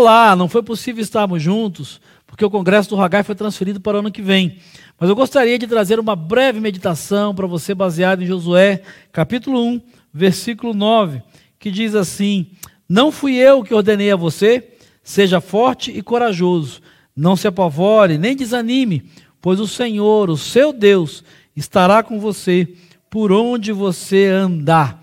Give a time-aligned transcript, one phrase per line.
[0.00, 4.00] lá, não foi possível estarmos juntos, porque o congresso do Hagai foi transferido para o
[4.00, 4.58] ano que vem.
[4.98, 8.82] Mas eu gostaria de trazer uma breve meditação para você baseada em Josué,
[9.12, 9.80] capítulo 1,
[10.12, 11.22] versículo 9,
[11.58, 12.50] que diz assim:
[12.88, 14.72] Não fui eu que ordenei a você,
[15.02, 16.80] seja forte e corajoso,
[17.16, 19.04] não se apavore, nem desanime,
[19.40, 21.24] pois o Senhor, o seu Deus,
[21.56, 22.68] estará com você
[23.08, 25.02] por onde você andar.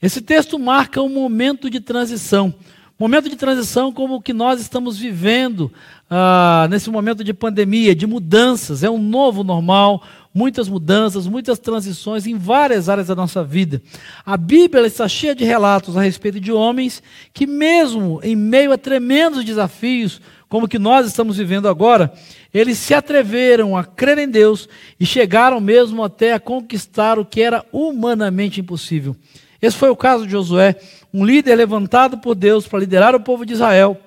[0.00, 2.54] Esse texto marca um momento de transição.
[2.98, 5.70] Momento de transição como o que nós estamos vivendo
[6.08, 8.82] ah, nesse momento de pandemia, de mudanças.
[8.82, 13.82] É um novo normal, muitas mudanças, muitas transições em várias áreas da nossa vida.
[14.24, 17.02] A Bíblia está cheia de relatos a respeito de homens
[17.34, 22.10] que, mesmo em meio a tremendos desafios, como que nós estamos vivendo agora,
[22.54, 24.66] eles se atreveram a crer em Deus
[24.98, 29.14] e chegaram mesmo até a conquistar o que era humanamente impossível.
[29.60, 30.76] Esse foi o caso de Josué,
[31.12, 33.98] um líder levantado por Deus para liderar o povo de Israel.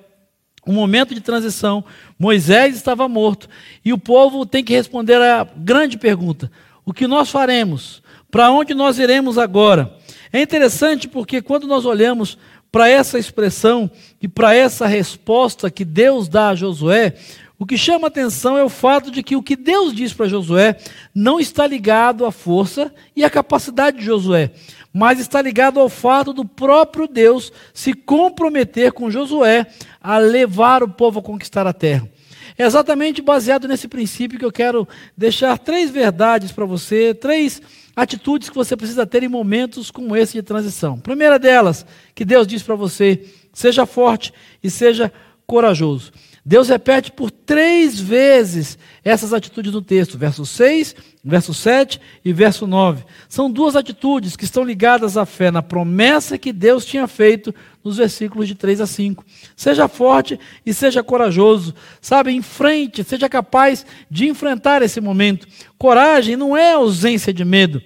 [0.66, 1.84] Um momento de transição,
[2.18, 3.48] Moisés estava morto
[3.84, 6.50] e o povo tem que responder a grande pergunta:
[6.84, 8.02] o que nós faremos?
[8.30, 9.92] Para onde nós iremos agora?
[10.32, 12.38] É interessante porque quando nós olhamos
[12.70, 13.90] para essa expressão
[14.22, 17.14] e para essa resposta que Deus dá a Josué,
[17.60, 20.78] o que chama atenção é o fato de que o que Deus diz para Josué
[21.14, 24.50] não está ligado à força e à capacidade de Josué,
[24.90, 29.66] mas está ligado ao fato do próprio Deus se comprometer com Josué
[30.00, 32.08] a levar o povo a conquistar a terra.
[32.56, 37.60] É exatamente baseado nesse princípio que eu quero deixar três verdades para você, três
[37.94, 40.98] atitudes que você precisa ter em momentos como esse de transição.
[40.98, 43.22] Primeira delas, que Deus diz para você:
[43.52, 44.32] seja forte
[44.64, 45.12] e seja
[45.46, 46.10] corajoso.
[46.50, 52.66] Deus repete por três vezes essas atitudes no texto, verso 6, verso 7 e verso
[52.66, 53.04] 9.
[53.28, 57.98] São duas atitudes que estão ligadas à fé na promessa que Deus tinha feito nos
[57.98, 59.24] versículos de 3 a 5.
[59.54, 65.46] Seja forte e seja corajoso, sabe, em frente, seja capaz de enfrentar esse momento.
[65.78, 67.80] Coragem não é ausência de medo.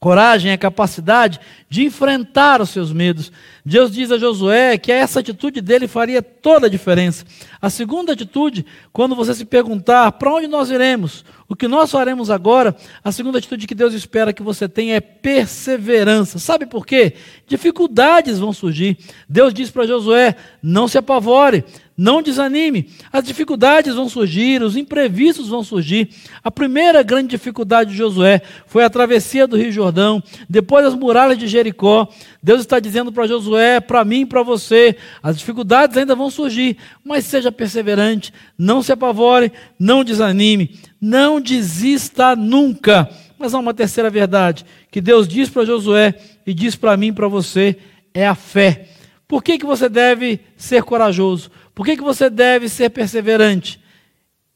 [0.00, 1.38] Coragem é capacidade
[1.68, 3.30] de enfrentar os seus medos.
[3.70, 7.24] Deus diz a Josué que essa atitude dele faria toda a diferença.
[7.62, 12.30] A segunda atitude, quando você se perguntar para onde nós iremos, o que nós faremos
[12.30, 16.40] agora, a segunda atitude que Deus espera que você tenha é perseverança.
[16.40, 17.14] Sabe por quê?
[17.46, 18.98] Dificuldades vão surgir.
[19.28, 21.64] Deus diz para Josué: não se apavore,
[21.96, 22.88] não desanime.
[23.12, 26.08] As dificuldades vão surgir, os imprevistos vão surgir.
[26.42, 31.36] A primeira grande dificuldade de Josué foi a travessia do Rio Jordão, depois as muralhas
[31.36, 32.08] de Jericó.
[32.42, 36.78] Deus está dizendo para Josué, para mim e para você, as dificuldades ainda vão surgir,
[37.04, 43.10] mas seja perseverante, não se apavore, não desanime, não desista nunca.
[43.36, 46.14] Mas há uma terceira verdade que Deus diz para Josué
[46.46, 47.76] e diz para mim e para você:
[48.14, 48.88] é a fé.
[49.26, 51.50] Por que, que você deve ser corajoso?
[51.74, 53.80] Por que, que você deve ser perseverante?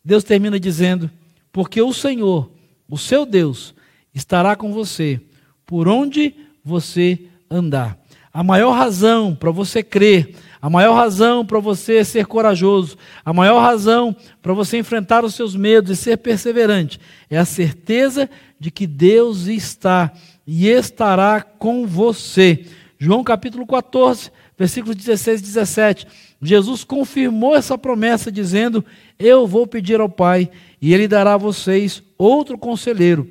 [0.04, 1.10] Deus termina dizendo:
[1.52, 2.50] porque o Senhor,
[2.88, 3.74] o seu Deus,
[4.14, 5.20] estará com você
[5.64, 7.18] por onde você
[7.50, 7.98] andar.
[8.34, 13.60] A maior razão para você crer, a maior razão para você ser corajoso, a maior
[13.60, 16.98] razão para você enfrentar os seus medos e ser perseverante
[17.30, 18.28] é a certeza
[18.58, 20.12] de que Deus está
[20.44, 22.66] e estará com você.
[22.98, 26.06] João capítulo 14, versículos 16 e 17.
[26.42, 28.84] Jesus confirmou essa promessa dizendo:
[29.16, 30.50] Eu vou pedir ao Pai
[30.82, 33.30] e Ele dará a vocês outro conselheiro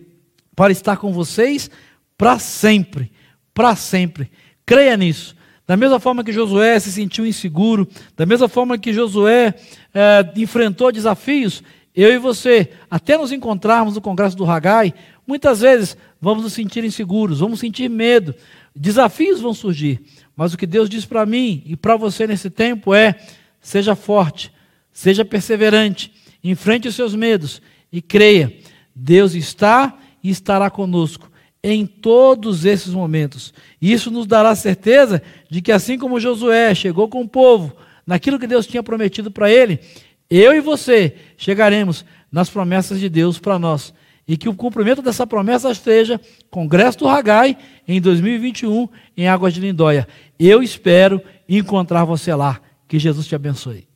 [0.56, 1.70] para estar com vocês
[2.18, 3.12] para sempre.
[3.54, 4.32] Para sempre.
[4.66, 5.36] Creia nisso.
[5.66, 7.88] Da mesma forma que Josué se sentiu inseguro,
[8.18, 9.54] da mesma forma que Josué
[9.94, 11.64] é, enfrentou desafios,
[11.96, 14.94] eu e você, até nos encontrarmos no Congresso do Hagai,
[15.26, 18.36] muitas vezes vamos nos sentir inseguros, vamos sentir medo,
[18.76, 20.02] desafios vão surgir.
[20.36, 23.16] Mas o que Deus diz para mim e para você nesse tempo é:
[23.62, 24.52] seja forte,
[24.92, 26.12] seja perseverante,
[26.44, 28.54] enfrente os seus medos e creia.
[28.94, 31.32] Deus está e estará conosco
[31.64, 33.54] em todos esses momentos.
[33.82, 37.74] Isso nos dará certeza de que, assim como Josué chegou com o povo
[38.06, 39.80] naquilo que Deus tinha prometido para ele,
[40.30, 43.94] eu e você chegaremos nas promessas de Deus para nós
[44.28, 46.20] e que o cumprimento dessa promessa esteja
[46.50, 47.58] Congresso do Ragai
[47.88, 50.08] em 2021 em Águas de Lindóia.
[50.40, 52.60] Eu espero encontrar você lá.
[52.88, 53.93] Que Jesus te abençoe.